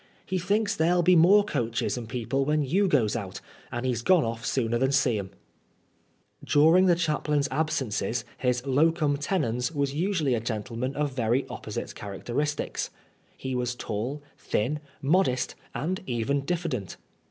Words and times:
He 0.25 0.39
thinks 0.39 0.75
ther'll 0.75 1.03
be 1.03 1.15
more 1.15 1.43
coaches 1.43 1.95
and 1.95 2.09
people 2.09 2.43
when 2.43 2.63
you 2.63 2.87
goes 2.87 3.15
out, 3.15 3.39
and 3.71 3.85
he's 3.85 4.01
gone 4.01 4.23
off 4.23 4.43
sooner 4.43 4.79
than 4.79 4.91
see 4.91 5.19
'em/' 5.19 5.29
During 6.43 6.87
the 6.87 6.95
chaplain's 6.95 7.47
absences 7.51 8.25
his 8.39 8.63
locimi 8.63 9.19
tenens 9.19 9.71
was 9.71 9.93
usually 9.93 10.33
a 10.33 10.39
gentleman 10.39 10.95
of 10.95 11.11
very 11.13 11.45
opposite 11.49 11.93
characteristics. 11.93 12.89
He 13.37 13.53
was 13.53 13.75
tall, 13.75 14.23
thin, 14.39 14.79
modest, 15.03 15.53
and 15.75 15.99
even 16.07 16.45
diffident. 16.45 16.97